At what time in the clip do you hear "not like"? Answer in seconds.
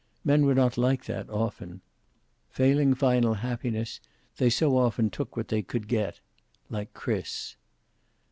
0.55-1.05